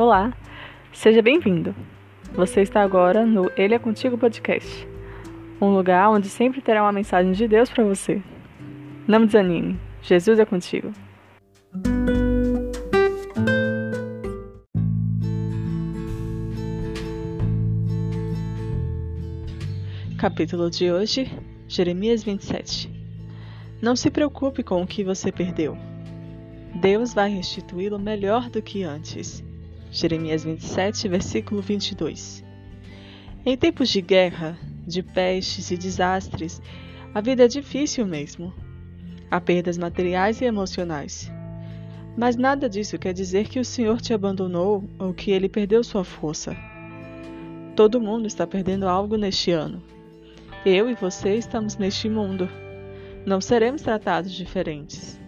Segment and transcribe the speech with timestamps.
[0.00, 0.32] Olá,
[0.94, 1.74] seja bem-vindo.
[2.32, 4.88] Você está agora no Ele é Contigo Podcast,
[5.60, 8.22] um lugar onde sempre terá uma mensagem de Deus para você.
[9.06, 10.90] Não desanime, Jesus é contigo.
[20.16, 21.30] Capítulo de hoje,
[21.68, 22.90] Jeremias 27.
[23.82, 25.76] Não se preocupe com o que você perdeu.
[26.80, 29.44] Deus vai restituí-lo melhor do que antes.
[29.90, 32.44] Jeremias 27, versículo 22.
[33.44, 36.62] Em tempos de guerra, de pestes e desastres,
[37.12, 38.54] a vida é difícil mesmo.
[39.30, 41.30] Há perdas materiais e emocionais.
[42.16, 46.04] Mas nada disso quer dizer que o Senhor te abandonou ou que ele perdeu sua
[46.04, 46.56] força.
[47.74, 49.82] Todo mundo está perdendo algo neste ano.
[50.64, 52.48] Eu e você estamos neste mundo.
[53.26, 55.18] Não seremos tratados diferentes.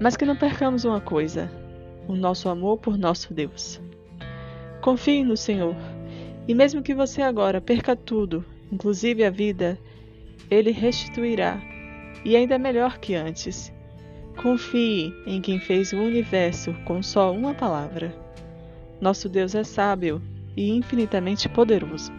[0.00, 1.50] Mas que não percamos uma coisa:
[2.08, 3.80] o nosso amor por nosso Deus.
[4.80, 5.76] Confie no Senhor,
[6.46, 9.78] e mesmo que você agora perca tudo, inclusive a vida,
[10.50, 11.60] Ele restituirá,
[12.24, 13.72] e ainda melhor que antes.
[14.36, 18.14] Confie em quem fez o universo com só uma palavra.
[19.00, 20.20] Nosso Deus é sábio
[20.56, 22.12] e infinitamente poderoso.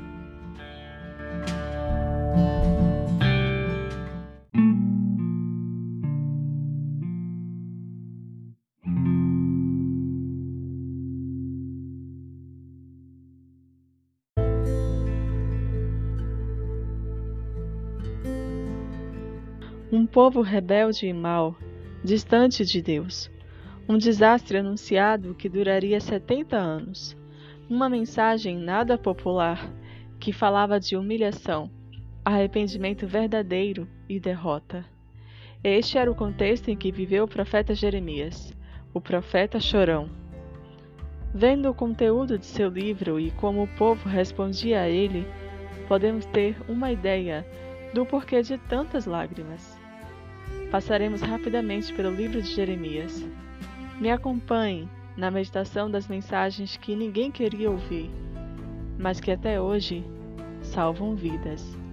[19.92, 21.56] Um povo rebelde e mau,
[22.04, 23.30] distante de Deus.
[23.88, 27.16] Um desastre anunciado que duraria 70 anos.
[27.70, 29.72] Uma mensagem nada popular
[30.20, 31.70] que falava de humilhação,
[32.26, 34.84] arrependimento verdadeiro e derrota.
[35.64, 38.58] Este era o contexto em que viveu o profeta Jeremias,
[38.92, 40.10] o profeta chorão.
[41.32, 45.28] Vendo o conteúdo de seu livro e como o povo respondia a ele,
[45.88, 47.46] podemos ter uma ideia
[47.96, 49.85] do porquê de tantas lágrimas.
[50.72, 53.26] Passaremos rapidamente pelo livro de Jeremias.
[54.00, 58.10] Me acompanhe na meditação das mensagens que ninguém queria ouvir,
[59.00, 60.04] mas que até hoje
[60.62, 61.85] salvam vidas.